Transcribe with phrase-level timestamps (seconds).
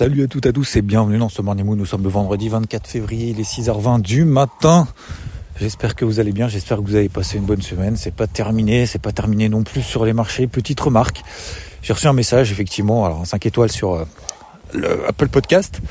[0.00, 1.76] Salut à toutes et à tous et bienvenue dans ce Morning.
[1.76, 4.88] Nous sommes le vendredi 24 février, il est 6h20 du matin.
[5.56, 7.98] J'espère que vous allez bien, j'espère que vous avez passé une bonne semaine.
[7.98, 10.46] C'est pas terminé, c'est pas terminé non plus sur les marchés.
[10.46, 11.22] Petite remarque,
[11.82, 14.04] j'ai reçu un message effectivement, alors 5 étoiles sur euh,
[14.72, 15.82] le Apple Podcast.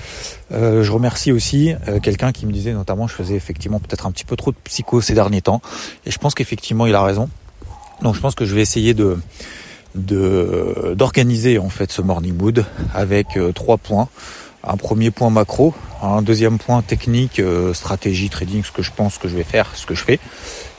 [0.52, 4.12] Euh, je remercie aussi euh, quelqu'un qui me disait notamment je faisais effectivement peut-être un
[4.12, 5.62] petit peu trop de psycho ces derniers temps.
[6.08, 7.30] Et je pense qu'effectivement il a raison.
[8.02, 9.20] Donc je pense que je vais essayer de
[9.96, 14.08] d'organiser en fait ce morning mood avec euh, trois points.
[14.64, 15.74] Un premier point macro,
[16.04, 19.68] un deuxième point technique, euh, stratégie, trading, ce que je pense que je vais faire,
[19.76, 20.20] ce que je fais.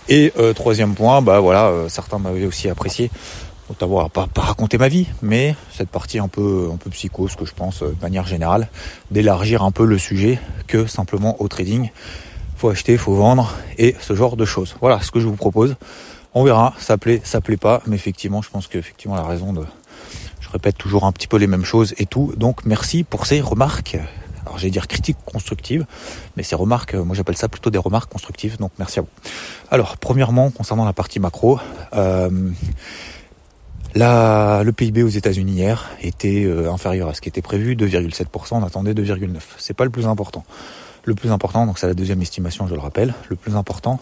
[0.09, 3.11] Et euh, troisième point, bah voilà, certains m'avaient aussi apprécié,
[3.69, 7.37] notamment pas, pas raconter ma vie, mais cette partie un peu un peu psycho, ce
[7.37, 8.69] que je pense de manière générale,
[9.11, 11.91] d'élargir un peu le sujet que simplement au trading.
[12.57, 14.77] Faut acheter, faut vendre et ce genre de choses.
[14.83, 15.77] Voilà ce que je vous propose.
[16.33, 19.65] On verra, ça plaît, ça plaît pas, mais effectivement, je pense qu'effectivement la raison de,
[20.41, 22.33] je répète toujours un petit peu les mêmes choses et tout.
[22.37, 23.99] Donc merci pour ces remarques.
[24.43, 25.87] Alors j'allais dire critiques constructives,
[26.37, 28.59] mais ces remarques, moi j'appelle ça plutôt des remarques constructives.
[28.59, 29.09] Donc merci à vous.
[29.71, 31.59] Alors premièrement, concernant la partie macro,
[31.95, 32.31] euh,
[33.95, 38.27] le PIB aux États-Unis hier était euh, inférieur à ce qui était prévu, 2,7%.
[38.53, 39.41] On attendait 2,9.
[39.59, 40.45] C'est pas le plus important.
[41.05, 43.15] Le plus important, donc c'est la deuxième estimation, je le rappelle.
[43.31, 44.01] Le plus important,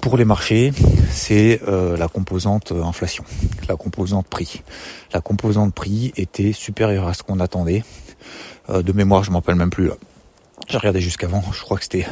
[0.00, 0.72] pour les marchés,
[1.10, 3.24] c'est euh, la composante euh, inflation,
[3.68, 4.62] la composante prix.
[5.12, 7.84] La composante prix était supérieure à ce qu'on attendait.
[8.70, 9.94] Euh, de mémoire, je m'en rappelle même plus là.
[10.68, 12.06] J'ai regardé jusqu'avant, je crois que c'était,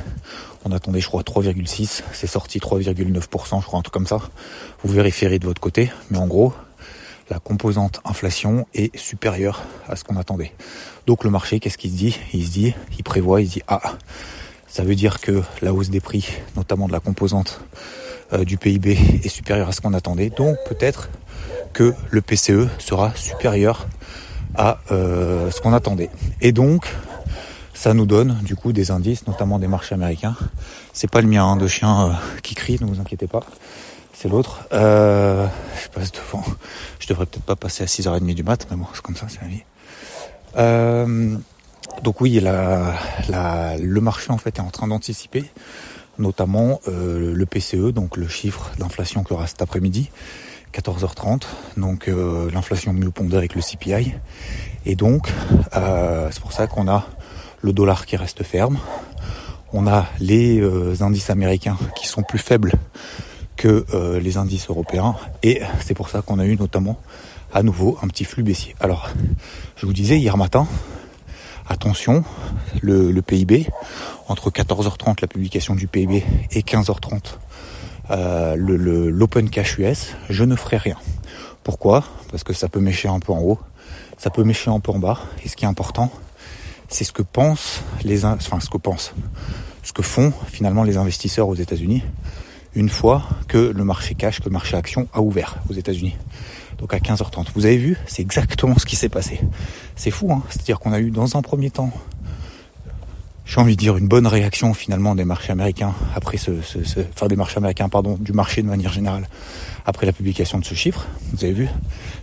[0.65, 4.21] on attendait je crois 3,6, c'est sorti 3,9%, je crois un truc comme ça.
[4.83, 6.53] Vous vérifierez de votre côté, mais en gros,
[7.31, 10.53] la composante inflation est supérieure à ce qu'on attendait.
[11.07, 12.19] Donc le marché, qu'est-ce qu'il se dit?
[12.33, 13.95] Il se dit, il prévoit, il se dit ah
[14.69, 17.61] ça veut dire que la hausse des prix, notamment de la composante
[18.33, 20.31] euh, du PIB, est supérieure à ce qu'on attendait.
[20.31, 21.09] Donc peut-être
[21.73, 23.89] que le PCE sera supérieur
[24.55, 26.11] à euh, ce qu'on attendait.
[26.41, 26.87] Et donc,
[27.73, 30.37] ça nous donne du coup des indices, notamment des marchés américains.
[30.93, 32.13] C'est pas le mien hein, de chien euh,
[32.43, 33.45] qui crie, ne vous inquiétez pas.
[34.13, 34.67] C'est l'autre.
[34.73, 36.45] je passe devant.
[36.99, 39.41] Je devrais peut-être pas passer à 6h30 du mat, mais bon, c'est comme ça, c'est
[39.41, 39.63] la vie.
[42.03, 45.45] Donc oui, le marché en fait est en train d'anticiper,
[46.19, 50.11] notamment euh, le PCE, donc le chiffre d'inflation qui aura cet après-midi,
[50.73, 51.43] 14h30.
[51.77, 54.15] Donc euh, l'inflation mieux pondée avec le CPI.
[54.87, 55.29] Et donc
[55.77, 57.05] euh, c'est pour ça qu'on a
[57.63, 58.79] le dollar qui reste ferme.
[59.73, 60.63] On a les
[61.03, 62.73] indices américains qui sont plus faibles
[63.57, 63.85] que
[64.19, 65.15] les indices européens.
[65.43, 66.99] Et c'est pour ça qu'on a eu notamment
[67.53, 68.75] à nouveau un petit flux baissier.
[68.81, 69.11] Alors,
[69.77, 70.67] je vous disais hier matin,
[71.69, 72.25] attention,
[72.81, 73.67] le, PIB,
[74.29, 77.21] entre 14h30 la publication du PIB et 15h30
[78.11, 80.97] euh, l'open cash US, je ne ferai rien.
[81.63, 82.05] Pourquoi?
[82.31, 83.59] Parce que ça peut mécher un peu en haut,
[84.17, 86.11] ça peut mécher un peu en bas, et ce qui est important,
[86.89, 89.13] c'est ce que pensent les, enfin ce que pensent,
[89.83, 92.03] ce que font finalement les investisseurs aux États-Unis
[92.75, 96.17] une fois que le marché cash, que le marché action a ouvert aux États-Unis
[96.79, 97.49] donc à 15h30.
[97.55, 99.41] Vous avez vu, c'est exactement ce qui s'est passé.
[99.97, 101.93] C'est fou, hein c'est-à-dire qu'on a eu dans un premier temps,
[103.45, 107.01] j'ai envie de dire, une bonne réaction finalement des marchés américains après ce, ce, ce,
[107.15, 109.29] enfin des marchés américains, pardon, du marché de manière générale
[109.87, 111.07] après la publication de ce chiffre.
[111.33, 111.69] Vous avez vu,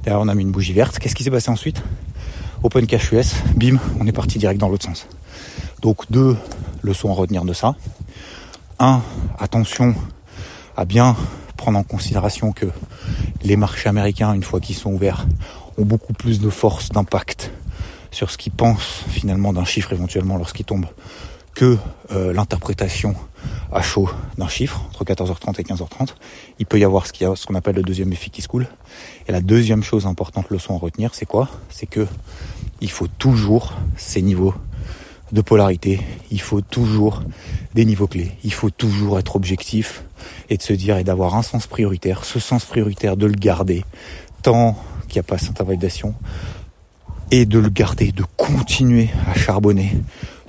[0.03, 0.99] d'ailleurs on a mis une bougie verte.
[0.99, 1.81] Qu'est-ce qui s'est passé ensuite?
[2.63, 5.07] Open Cash US, bim, on est parti direct dans l'autre sens.
[5.81, 6.37] Donc deux
[6.81, 7.75] leçons à retenir de ça.
[8.79, 9.01] Un,
[9.39, 9.95] attention
[10.77, 11.15] à bien
[11.65, 12.67] prendre en considération que
[13.41, 15.25] les marchés américains, une fois qu'ils sont ouverts,
[15.79, 17.49] ont beaucoup plus de force, d'impact
[18.11, 20.85] sur ce qu'ils pensent finalement d'un chiffre éventuellement lorsqu'il tombe
[21.55, 21.79] que
[22.11, 23.15] euh, l'interprétation
[23.71, 24.07] à chaud
[24.37, 26.09] d'un chiffre entre 14h30 et 15h30.
[26.59, 28.67] Il peut y avoir ce qu'on appelle le deuxième effet qui se coule.
[29.27, 31.49] Et la deuxième chose importante, leçon à retenir, c'est quoi?
[31.71, 32.05] C'est que
[32.79, 34.53] il faut toujours ces niveaux
[35.31, 35.99] de polarité.
[36.31, 37.23] Il faut toujours
[37.73, 38.31] des niveaux clés.
[38.43, 40.03] Il faut toujours être objectif
[40.49, 42.25] et de se dire et d'avoir un sens prioritaire.
[42.25, 43.85] Ce sens prioritaire, de le garder
[44.41, 44.77] tant
[45.07, 46.13] qu'il n'y a pas cette invalidation
[47.31, 49.93] et de le garder, de continuer à charbonner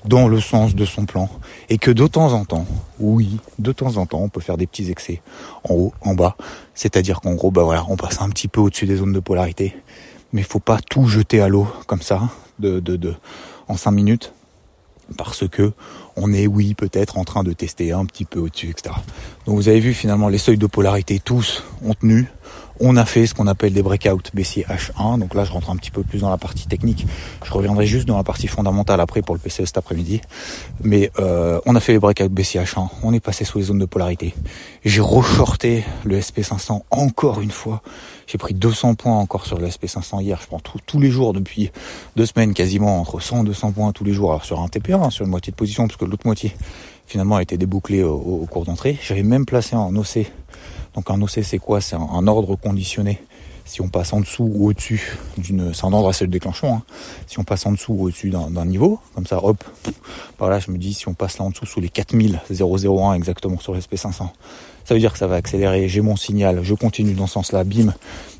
[0.05, 1.29] dans le sens de son plan
[1.69, 2.67] et que de temps en temps,
[3.01, 5.21] oui, de temps en temps, on peut faire des petits excès
[5.65, 6.37] en haut, en bas.
[6.75, 9.77] C'est-à-dire qu'en gros, bah voilà, on passe un petit peu au-dessus des zones de polarité,
[10.33, 12.29] mais il faut pas tout jeter à l'eau comme ça,
[12.59, 13.15] de, de,
[13.69, 14.33] en 5 minutes,
[15.17, 15.73] parce que
[16.17, 18.95] on est, oui, peut-être en train de tester un petit peu au-dessus, etc.
[19.47, 22.27] Donc vous avez vu finalement les seuils de polarité tous ont tenu.
[22.79, 25.19] On a fait ce qu'on appelle des breakouts baissier H1.
[25.19, 27.07] Donc là, je rentre un petit peu plus dans la partie technique.
[27.45, 30.21] Je reviendrai juste dans la partie fondamentale après pour le PCE cet après-midi.
[30.83, 32.89] Mais euh, on a fait les breakouts baissier H1.
[33.03, 34.35] On est passé sous les zones de polarité.
[34.85, 37.83] J'ai reshorté le SP500 encore une fois.
[38.27, 40.39] J'ai pris 200 points encore sur le SP500 hier.
[40.43, 41.71] Je prends tous les jours depuis
[42.17, 44.31] deux semaines quasiment entre 100 et 200 points tous les jours.
[44.31, 46.53] Alors sur un TP1, hein, sur une moitié de position, parce que l'autre moitié
[47.07, 48.99] finalement a été débouclée au, cours d'entrée.
[49.01, 50.27] J'avais même placé en OC
[50.97, 51.81] donc un OC c'est quoi?
[51.81, 53.21] C'est un, ordre conditionné.
[53.67, 56.77] Si on passe en dessous ou au-dessus d'une, c'est un ordre assez de déclenchement.
[56.77, 56.83] Hein.
[57.27, 59.63] Si on passe en dessous ou au-dessus d'un, niveau, comme ça, hop,
[60.39, 63.59] par là je me dis si on passe là en dessous sous les 4001 exactement
[63.59, 64.29] sur l'SP500,
[64.85, 65.89] ça veut dire que ça va accélérer.
[65.89, 67.93] J'ai mon signal, je continue dans ce sens-là, bim.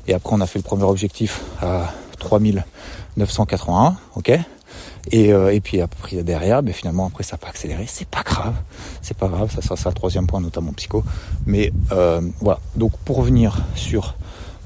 [0.07, 4.39] Et après on a fait le premier objectif à 3981, ok
[5.11, 8.23] et, euh, et puis après derrière, ben finalement après ça n'a pas accéléré, c'est pas
[8.23, 8.55] grave,
[9.01, 11.03] c'est pas grave, ça sera ça le troisième point notamment psycho.
[11.45, 14.15] Mais euh, voilà, donc pour revenir sur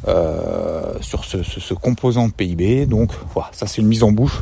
[0.07, 4.11] euh, sur ce, ce, ce, composant de PIB, donc voilà, ça c'est une mise en
[4.11, 4.41] bouche.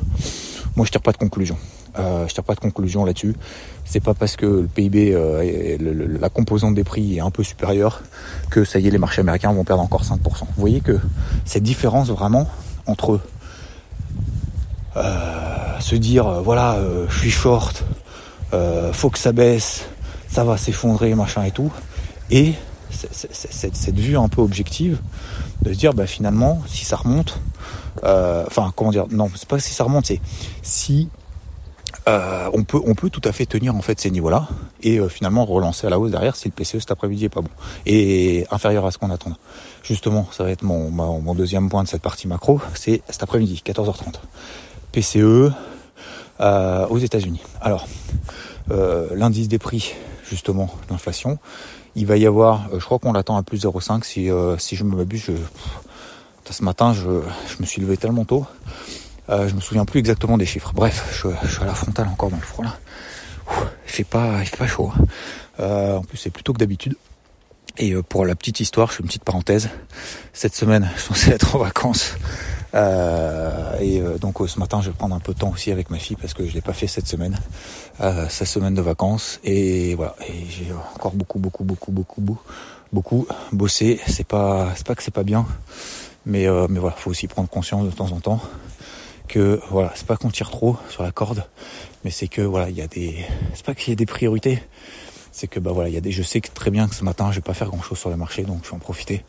[0.76, 1.58] Moi je tire pas de conclusion.
[1.98, 3.36] Euh, je tire pas de conclusion là-dessus.
[3.84, 5.78] C'est pas parce que le PIB, euh,
[6.20, 8.02] la composante des prix est un peu supérieure
[8.50, 10.18] que ça y est, les marchés américains vont perdre encore 5%.
[10.22, 11.00] Vous voyez que
[11.46, 12.48] cette différence vraiment
[12.86, 13.20] entre
[14.96, 16.80] euh, se dire euh, voilà
[17.10, 17.84] je suis short,
[18.94, 19.86] faut que ça baisse,
[20.30, 21.72] ça va s'effondrer machin et tout,
[22.32, 22.54] et
[22.92, 25.00] cette vue un peu objective
[25.62, 27.40] de se dire bah finalement si ça remonte,
[28.04, 30.22] enfin comment dire non c'est pas si ça remonte c'est
[30.62, 31.10] si
[32.08, 34.48] on peut on peut tout à fait tenir en fait ces niveaux-là
[34.82, 37.52] et finalement relancer à la hausse derrière si le PCE cet après-midi est pas bon
[37.86, 39.34] et inférieur à ce qu'on attend.
[39.84, 43.62] Justement, ça va être mon, mon deuxième point de cette partie macro, c'est cet après-midi
[43.66, 44.16] 14h30.
[44.92, 45.52] PCE
[46.42, 47.42] euh, aux États-Unis.
[47.62, 47.88] Alors,
[48.72, 49.94] euh, l'indice des prix,
[50.24, 51.38] justement, l'inflation,
[51.96, 54.84] il va y avoir, euh, je crois qu'on l'attend à plus 0,5 si, si je
[54.84, 55.24] me m'abuse.
[55.28, 55.34] Je,
[56.52, 58.44] ce matin, je, je, me suis levé tellement tôt,
[59.30, 60.72] je me souviens plus exactement des chiffres.
[60.74, 62.76] Bref, je, suis à la frontale encore dans le froid là.
[63.86, 64.92] il fait pas, il fait pas chaud.
[65.60, 65.98] Hein.
[65.98, 66.96] en plus, c'est plutôt que d'habitude.
[67.78, 69.70] Et pour la petite histoire, je fais une petite parenthèse.
[70.34, 72.16] Cette semaine, je suis censé être en vacances
[72.76, 75.90] euh, et euh, donc ce matin, je vais prendre un peu de temps aussi avec
[75.90, 77.38] ma fille parce que je l'ai pas fait cette semaine,
[78.02, 79.40] euh, sa semaine de vacances.
[79.44, 82.40] Et voilà, et j'ai encore beaucoup, beaucoup, beaucoup, beaucoup, beaucoup,
[82.94, 84.00] beaucoup bossé.
[84.08, 85.46] C'est pas, c'est pas que c'est pas bien,
[86.26, 88.42] mais euh, mais voilà, faut aussi prendre conscience de temps en temps
[89.28, 91.44] que voilà, c'est pas qu'on tire trop sur la corde,
[92.04, 94.62] mais c'est que voilà, il y a des, c'est pas qu'il y a des priorités
[95.32, 97.32] c'est que bah voilà, il y a des, je sais très bien que ce matin
[97.32, 99.24] je vais pas faire grand chose sur le marché, donc je vais en profiter.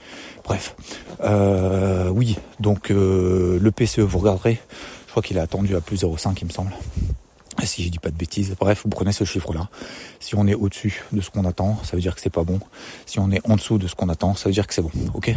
[0.44, 0.75] Bref,
[1.23, 4.58] euh, oui, donc euh, le PCE vous regarderez,
[5.06, 6.73] je crois qu'il est attendu à plus 0,5 il me semble.
[7.64, 9.69] Si je dis pas de bêtises, bref, vous prenez ce chiffre-là.
[10.19, 12.61] Si on est au-dessus de ce qu'on attend, ça veut dire que c'est pas bon.
[13.06, 14.91] Si on est en dessous de ce qu'on attend, ça veut dire que c'est bon.
[15.14, 15.35] Ok?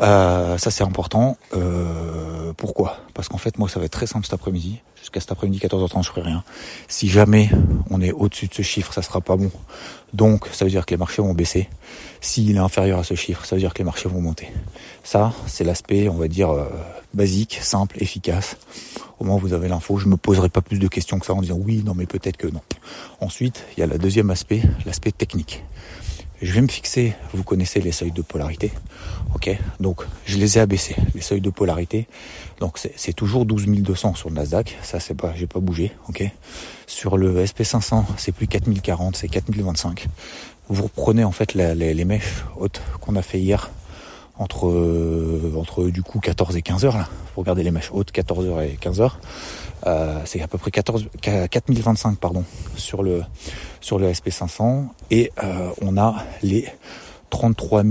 [0.00, 1.36] Euh, Ça c'est important.
[1.54, 2.98] Euh, pourquoi?
[3.14, 6.02] Parce qu'en fait, moi, ça va être très simple cet après-midi jusqu'à cet après-midi 14h30
[6.02, 6.44] je ferai rien.
[6.88, 7.50] Si jamais
[7.90, 9.50] on est au-dessus de ce chiffre, ça sera pas bon.
[10.12, 11.68] Donc ça veut dire que les marchés vont baisser.
[12.20, 14.52] S'il est inférieur à ce chiffre, ça veut dire que les marchés vont monter.
[15.04, 16.68] Ça, c'est l'aspect, on va dire, euh,
[17.14, 18.56] basique, simple, efficace.
[19.18, 21.42] Au moins vous avez l'info, je me poserai pas plus de questions que ça en
[21.42, 22.62] disant oui, non mais peut-être que non.
[23.20, 25.64] Ensuite, il y a le deuxième aspect, l'aspect technique.
[26.40, 28.70] Je vais me fixer, vous connaissez les seuils de polarité,
[29.34, 29.50] ok
[29.80, 32.06] Donc je les ai abaissés, les seuils de polarité.
[32.60, 36.22] Donc c'est toujours 12 200 sur le Nasdaq, ça c'est pas, j'ai pas bougé, ok
[36.86, 40.06] Sur le SP500, c'est plus 4040, c'est 4025.
[40.68, 43.70] Vous reprenez en fait les, mèches hautes qu'on a fait hier
[44.38, 47.08] entre entre du coup 14 et 15 heures là.
[47.34, 49.20] Vous regardez les mèches hautes 14 h et 15 heures.
[49.86, 51.06] Euh, c'est à peu près 14,
[51.50, 52.44] 4025 pardon
[52.76, 53.22] sur le
[53.80, 56.66] sur le SP500 et euh, on a les
[57.30, 57.84] 33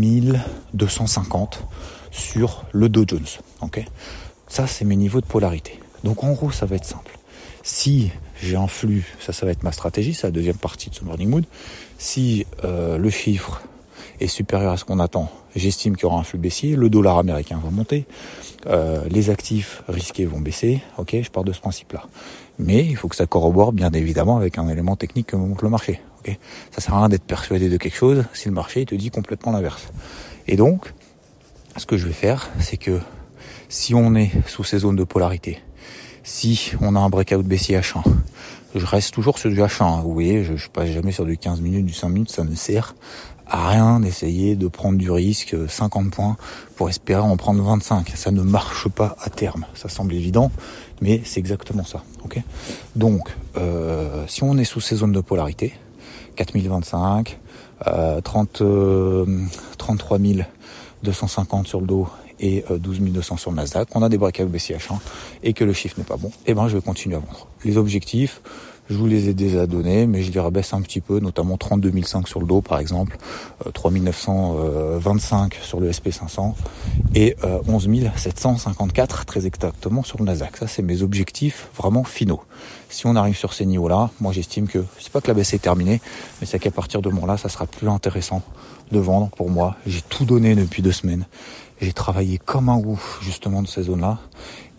[0.73, 1.63] 250
[2.11, 3.27] sur le Dow Jones.
[3.61, 3.83] Ok,
[4.47, 5.79] ça c'est mes niveaux de polarité.
[6.03, 7.17] Donc en gros ça va être simple.
[7.63, 8.11] Si
[8.41, 11.03] j'ai un flux, ça ça va être ma stratégie, c'est la deuxième partie de ce
[11.03, 11.45] morning mood.
[11.97, 13.61] Si euh, le chiffre
[14.19, 17.17] est supérieur à ce qu'on attend, j'estime qu'il y aura un flux baissier, le dollar
[17.17, 18.05] américain va monter,
[18.67, 22.03] euh, les actifs risqués vont baisser, ok, je pars de ce principe-là.
[22.59, 25.69] Mais il faut que ça corrobore bien évidemment avec un élément technique que montre le
[25.69, 26.01] marché.
[26.19, 26.37] ok
[26.71, 29.51] ça sert à rien d'être persuadé de quelque chose si le marché te dit complètement
[29.51, 29.89] l'inverse.
[30.47, 30.93] Et donc,
[31.75, 32.99] ce que je vais faire, c'est que
[33.69, 35.59] si on est sous ces zones de polarité,
[36.23, 38.03] si on a un breakout baissier H1,
[38.75, 39.83] je reste toujours sur du H1.
[39.83, 40.01] Hein.
[40.03, 42.55] Vous voyez, je, je passe jamais sur du 15 minutes, du 5 minutes, ça ne
[42.55, 42.95] sert
[43.49, 46.37] à rien d'essayer de prendre du risque 50 points
[46.75, 48.11] pour espérer en prendre 25.
[48.15, 49.65] Ça ne marche pas à terme.
[49.73, 50.51] Ça semble évident,
[51.01, 52.03] mais c'est exactement ça.
[52.23, 52.41] Ok?
[52.95, 55.73] Donc, euh, si on est sous ces zones de polarité,
[56.35, 57.39] 4025,
[57.87, 58.63] euh, 30,
[59.77, 60.19] 33
[61.03, 62.07] 250 sur le dos
[62.39, 64.99] et 12 euh, 200 sur le Nasdaq, on a des breakouts BCH1
[65.43, 67.47] et que le chiffre n'est pas bon, et eh ben je vais continuer à vendre.
[67.65, 68.41] Les objectifs,
[68.89, 71.91] je vous les ai déjà donnés, mais je les rabaisse un petit peu, notamment 32
[72.03, 73.17] 005 sur le dos par exemple,
[73.73, 76.53] 3 euh, 925 sur le SP500
[77.13, 77.35] et
[77.67, 80.57] 11 euh, 754 très exactement sur le Nasdaq.
[80.57, 82.41] Ça c'est mes objectifs vraiment finaux.
[82.89, 85.59] Si on arrive sur ces niveaux-là, moi j'estime que c'est pas que la baisse est
[85.59, 85.99] terminée,
[86.39, 88.41] mais c'est qu'à partir de moment-là, ça sera plus intéressant
[88.91, 89.75] de vendre pour moi.
[89.85, 91.25] J'ai tout donné depuis deux semaines.
[91.79, 94.19] J'ai travaillé comme un ouf justement de ces zones-là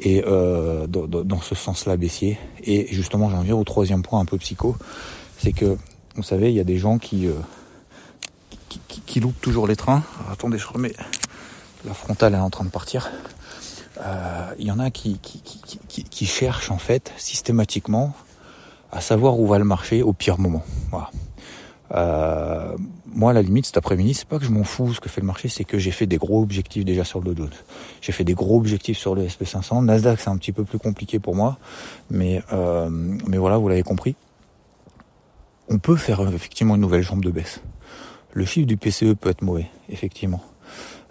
[0.00, 2.38] et euh, dans, ce sens-là baissier.
[2.64, 4.76] Et justement, j'en viens au troisième point un peu psycho,
[5.38, 5.76] c'est que
[6.16, 7.34] vous savez, il y a des gens qui, euh,
[9.06, 10.02] qui, loupent toujours les trains.
[10.30, 10.92] attendez, je remets
[11.84, 13.08] la frontale est en train de partir.
[14.00, 18.12] Euh, il y en a qui, qui, qui, cherchent en fait systématiquement
[18.90, 20.64] à savoir où va le marché au pire moment.
[20.90, 21.10] Voilà.
[23.14, 25.20] Moi, à la limite, cet après-midi, c'est pas que je m'en fous ce que fait
[25.20, 27.48] le marché, c'est que j'ai fait des gros objectifs déjà sur le Dow.
[28.00, 29.84] J'ai fait des gros objectifs sur le SP500.
[29.84, 31.58] Nasdaq, c'est un petit peu plus compliqué pour moi,
[32.10, 34.14] mais euh, mais voilà, vous l'avez compris.
[35.70, 37.60] On peut faire effectivement une nouvelle jambe de baisse.
[38.34, 40.42] Le chiffre du PCE peut être mauvais, effectivement,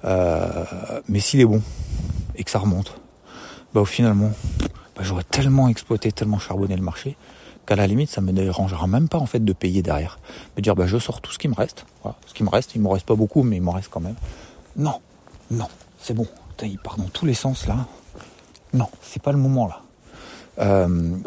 [0.06, 0.66] euh,
[1.08, 1.62] mais s'il est bon
[2.36, 3.00] et que ça remonte,
[3.74, 4.32] bah finalement,
[4.96, 7.18] bah, j'aurais tellement exploité, tellement charbonné le marché
[7.67, 10.17] qu'à la limite, ça me dérangera même pas en fait de payer derrière.
[10.55, 11.86] Me dire, bah, je sors tout ce qui me reste.
[12.25, 14.15] Ce qui me reste, il me reste pas beaucoup, mais il m'en reste quand même.
[14.75, 15.01] Non,
[15.51, 15.67] non,
[16.00, 16.27] c'est bon.
[16.63, 17.86] Il part dans tous les sens là.
[18.74, 19.81] Non, c'est pas le moment là.
[20.59, 21.17] Euh,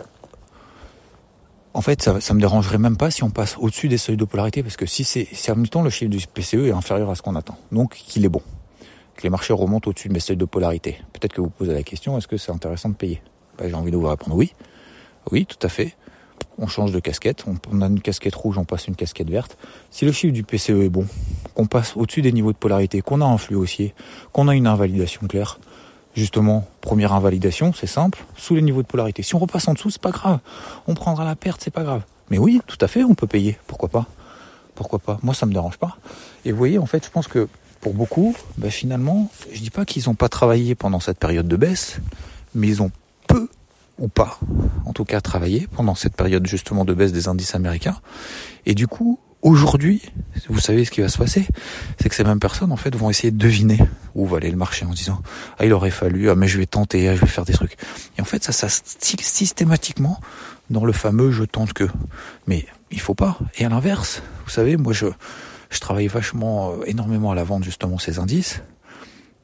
[1.72, 4.62] en fait, ça, me dérangerait même pas si on passe au-dessus des seuils de polarité,
[4.62, 7.36] parce que si c'est, si temps le chiffre du PCE est inférieur à ce qu'on
[7.36, 8.42] attend, donc qu'il est bon,
[9.14, 11.84] que les marchés remontent au-dessus de mes seuils de polarité, peut-être que vous posez la
[11.84, 13.22] question, est-ce que c'est intéressant de payer?
[13.56, 14.52] Bah, J'ai envie de vous répondre oui,
[15.30, 15.94] oui, tout à fait
[16.60, 19.56] on change de casquette, on, a une casquette rouge, on passe une casquette verte.
[19.90, 21.06] Si le chiffre du PCE est bon,
[21.54, 23.94] qu'on passe au-dessus des niveaux de polarité, qu'on a un flux haussier,
[24.32, 25.58] qu'on a une invalidation claire,
[26.14, 29.22] justement, première invalidation, c'est simple, sous les niveaux de polarité.
[29.22, 30.38] Si on repasse en dessous, c'est pas grave.
[30.86, 32.02] On prendra la perte, c'est pas grave.
[32.28, 33.58] Mais oui, tout à fait, on peut payer.
[33.66, 34.06] Pourquoi pas?
[34.74, 35.18] Pourquoi pas?
[35.22, 35.96] Moi, ça me dérange pas.
[36.44, 37.48] Et vous voyez, en fait, je pense que
[37.80, 41.56] pour beaucoup, bah, finalement, je dis pas qu'ils n'ont pas travaillé pendant cette période de
[41.56, 41.98] baisse,
[42.54, 42.90] mais ils ont
[44.00, 44.40] ou pas,
[44.86, 47.96] en tout cas travailler pendant cette période justement de baisse des indices américains.
[48.66, 50.02] Et du coup, aujourd'hui,
[50.48, 51.46] vous savez ce qui va se passer,
[52.00, 53.78] c'est que ces mêmes personnes en fait vont essayer de deviner
[54.14, 55.22] où va aller le marché en disant
[55.58, 57.76] ah il aurait fallu ah mais je vais tenter ah je vais faire des trucs.
[58.18, 60.20] Et en fait ça ça systématiquement
[60.70, 61.88] dans le fameux je tente que.
[62.46, 63.38] Mais il faut pas.
[63.58, 65.06] Et à l'inverse, vous savez, moi je
[65.68, 68.60] je travaille vachement euh, énormément à la vente justement ces indices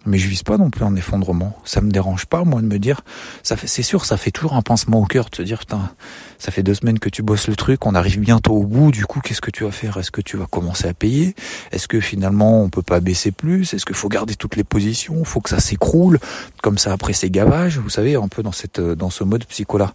[0.06, 1.56] mais je vise pas non plus un effondrement.
[1.64, 3.02] Ça me dérange pas, moi, de me dire,
[3.42, 5.90] ça fait, c'est sûr, ça fait toujours un pincement au cœur de se dire, putain,
[6.38, 9.04] ça fait deux semaines que tu bosses le truc, on arrive bientôt au bout, du
[9.04, 9.96] coup, qu'est-ce que tu vas faire?
[9.96, 11.34] Est-ce que tu vas commencer à payer?
[11.72, 13.75] Est-ce que finalement, on peut pas baisser plus?
[13.75, 15.25] Est-ce qu'il faut garder toutes les positions?
[15.25, 16.18] Faut que ça s'écroule?
[16.62, 19.94] Comme ça, après, c'est gavage, vous savez, un peu dans cette, dans ce mode psycho-là.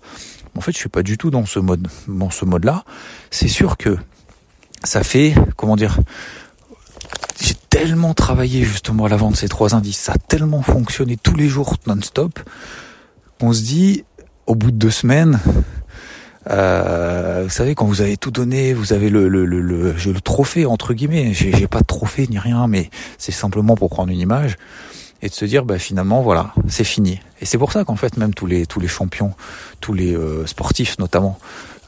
[0.57, 2.83] En fait, je suis pas du tout dans ce mode, dans ce mode-là.
[3.29, 3.97] C'est sûr que
[4.83, 5.99] ça fait, comment dire,
[7.85, 11.35] tellement travaillé justement à la vente de ces trois indices, ça a tellement fonctionné tous
[11.35, 12.39] les jours non-stop,
[13.39, 14.03] qu'on se dit,
[14.45, 15.39] au bout de deux semaines,
[16.51, 20.21] euh, vous savez, quand vous avez tout donné, vous avez le, le, le, le, le
[20.21, 24.19] trophée, entre guillemets, j'ai pas de trophée ni rien, mais c'est simplement pour prendre une
[24.19, 24.57] image
[25.21, 27.19] et de se dire bah finalement voilà c'est fini.
[27.41, 29.33] Et c'est pour ça qu'en fait même tous les tous les champions
[29.79, 31.39] tous les euh, sportifs notamment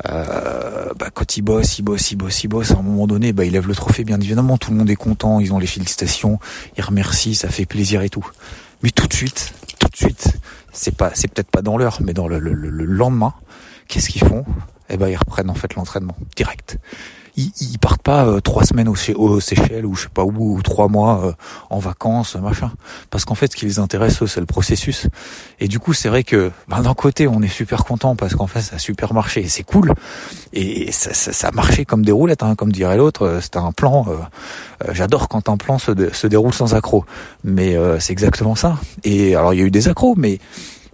[0.10, 3.32] euh, bah, quand ils bossent, ils bossent, ils bossent, ils bossent, à un moment donné,
[3.32, 5.68] bah, ils lèvent le trophée, bien évidemment, tout le monde est content, ils ont les
[5.68, 6.40] félicitations,
[6.78, 8.25] ils remercient, ça fait plaisir et tout.
[8.82, 10.34] Mais tout de suite, tout de suite,
[10.72, 13.34] c'est pas, c'est peut-être pas dans l'heure, mais dans le, le, le lendemain,
[13.88, 14.46] qu'est-ce qu'ils font?
[14.90, 16.78] Eh ben, ils reprennent en fait l'entraînement direct
[17.36, 20.56] ils, ils partent pas euh, trois semaines au, au, Seychelles ou je sais pas où,
[20.56, 21.32] ou trois mois euh,
[21.70, 22.72] en vacances, machin.
[23.10, 25.08] Parce qu'en fait, ce qui les intéresse, c'est le processus.
[25.60, 28.48] Et du coup, c'est vrai que ben, d'un côté, on est super content parce qu'en
[28.48, 29.94] fait, ça a super marché et c'est cool.
[30.54, 33.25] Et ça, ça, ça, a marché comme des roulettes, hein, comme dirait l'autre.
[33.25, 34.06] Euh, c'était un plan.
[34.92, 37.06] J'adore quand un plan se, se, déroule sans accroc.
[37.44, 38.78] Mais c'est exactement ça.
[39.04, 40.40] Et alors, il y a eu des accros, mais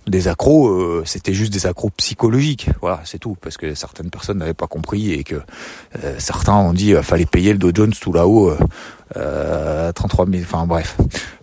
[0.10, 2.70] des accros, euh, c'était juste des accros psychologiques.
[2.82, 5.36] Voilà, c'est tout, parce que certaines personnes n'avaient pas compris et que
[6.04, 8.54] euh, certains ont dit euh, fallait payer le Dow Jones tout là-haut.
[9.18, 10.96] Euh, 33 000, enfin bref,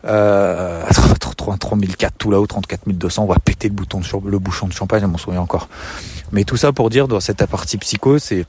[0.04, 0.84] euh,
[1.18, 1.56] 33
[1.98, 5.00] 004 tout là-haut, 34 200, on va péter le bouton de le bouchon de champagne,
[5.00, 5.68] je m'en souviens encore.
[6.30, 8.46] Mais tout ça pour dire dans cette partie psycho, c'est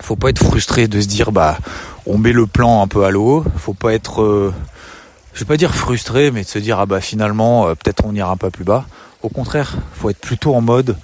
[0.00, 1.58] faut pas être frustré de se dire bah
[2.06, 4.54] on met le plan un peu à l'eau, faut pas être euh,
[5.34, 8.30] je vais pas dire frustré mais de se dire ah bah finalement peut-être on ira
[8.30, 8.86] un peu plus bas.
[9.22, 10.96] Au contraire, faut être plutôt en mode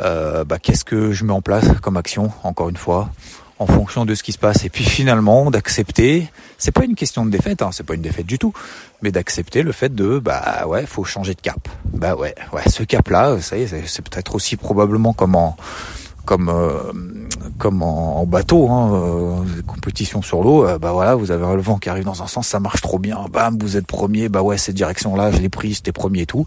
[0.00, 3.10] euh, bah, qu'est-ce que je mets en place comme action, encore une fois,
[3.58, 4.64] en fonction de ce qui se passe.
[4.64, 8.26] Et puis finalement, d'accepter, c'est pas une question de défaite, hein, c'est pas une défaite
[8.26, 8.52] du tout,
[9.02, 11.68] mais d'accepter le fait de bah ouais, faut changer de cap.
[11.92, 15.56] Bah ouais, ouais, ce cap-là, ça y est, c'est peut-être aussi probablement comme en
[16.28, 16.92] comme euh,
[17.58, 21.78] comme en, bateau, hein, euh, compétition sur l'eau, euh, bah voilà, vous avez le vent
[21.78, 24.58] qui arrive dans un sens, ça marche trop bien, bam, vous êtes premier, bah ouais,
[24.58, 26.46] cette direction-là, je l'ai prise, j'étais premier et tout.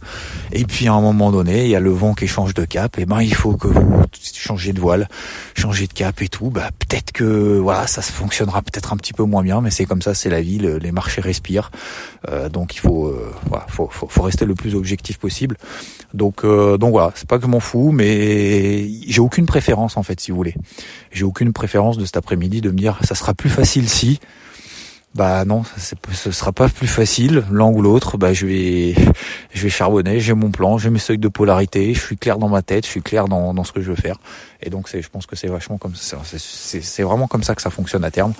[0.54, 2.98] Et puis à un moment donné, il y a le vent qui change de cap,
[3.00, 4.04] et ben il faut que vous
[4.36, 5.10] changez de voile,
[5.56, 6.52] changez de cap et tout.
[6.52, 10.04] Bah peut-être que voilà, ça fonctionnera peut-être un petit peu moins bien, mais c'est comme
[10.04, 11.72] ça, c'est la vie, les marchés respirent,
[12.54, 13.14] donc il faut,
[13.48, 15.58] voilà, faut, faut, faut, rester le plus objectif possible.
[16.14, 20.20] Donc donc voilà, c'est pas que je m'en fous, mais j'ai aucune préférence en fait,
[20.20, 20.56] si vous voulez.
[21.12, 24.20] J'ai aucune préférence de cet après-midi de me dire ça sera plus facile si.
[25.14, 25.64] Bah non,
[26.14, 28.18] ce sera pas plus facile l'un ou l'autre.
[28.18, 28.96] Bah je vais,
[29.52, 30.22] je vais charbonner.
[30.22, 31.94] J'ai mon plan, j'ai mes seuils de polarité.
[31.94, 33.98] Je suis clair dans ma tête, je suis clair dans, dans ce que je veux
[33.98, 34.16] faire.
[34.62, 36.18] Et donc c'est, je pense que c'est vachement comme ça.
[36.24, 38.34] C'est vraiment comme ça que ça fonctionne à terme.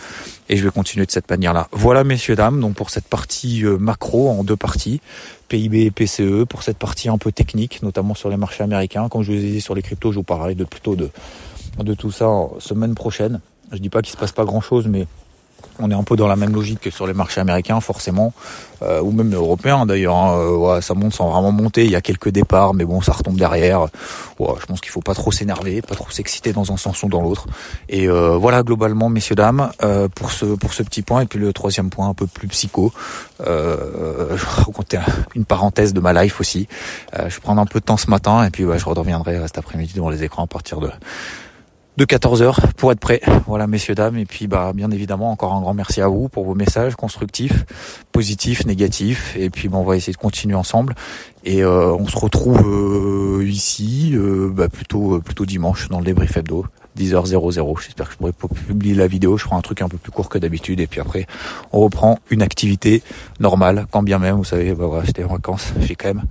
[0.48, 1.68] Et je vais continuer de cette manière-là.
[1.74, 2.62] Voilà messieurs dames.
[2.62, 5.02] Donc pour cette partie euh, macro en deux parties,
[5.50, 6.46] PIB et PCE.
[6.46, 9.10] Pour cette partie un peu technique, notamment sur les marchés américains.
[9.10, 11.10] Quand je vous ai dit sur les cryptos, je vous parlerai de plutôt de
[11.80, 13.42] de tout ça semaine prochaine.
[13.74, 15.08] Je dis pas qu'il se passe pas grand chose, mais
[15.80, 18.34] on est un peu dans la même logique que sur les marchés américains forcément,
[18.82, 20.16] euh, ou même européens d'ailleurs.
[20.16, 20.38] Hein.
[20.38, 21.86] Euh, ça monte sans vraiment monter.
[21.86, 23.88] Il y a quelques départs, mais bon, ça retombe derrière.
[24.40, 27.22] je pense qu'il faut pas trop s'énerver, pas trop s'exciter dans un sens ou dans
[27.22, 27.48] l'autre.
[27.90, 29.72] Et euh, voilà globalement, messieurs dames,
[30.16, 31.22] pour ce pour ce petit point.
[31.22, 32.94] Et puis le troisième point, un peu plus psycho.
[33.40, 35.00] je vais raconter
[35.36, 36.68] une parenthèse de ma life aussi.
[37.18, 39.94] je vais prendre un peu de temps ce matin, et puis je reviendrai cet après-midi
[39.96, 40.90] devant les écrans à partir de
[41.98, 43.22] de 14h pour être prêt.
[43.48, 46.46] Voilà messieurs dames et puis bah bien évidemment encore un grand merci à vous pour
[46.46, 47.66] vos messages constructifs,
[48.12, 50.96] positifs, négatifs et puis bon on va essayer de continuer ensemble
[51.44, 56.38] et euh, on se retrouve euh, ici euh, bah, plutôt plutôt dimanche dans le débrief
[56.38, 56.66] hebdo
[56.98, 57.82] 10h00.
[57.82, 58.34] J'espère que je pourrai
[58.68, 59.38] publier la vidéo.
[59.38, 60.82] Je ferai un truc un peu plus court que d'habitude.
[60.82, 61.26] Et puis après,
[61.72, 63.02] on reprend une activité
[63.40, 65.72] normale, quand bien même, vous savez, bah voilà, j'étais en vacances.
[65.80, 66.24] J'ai quand même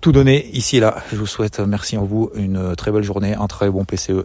[0.00, 0.96] tout donné ici et là.
[1.12, 4.24] Je vous souhaite, merci à vous, une très belle journée, un très bon PCE.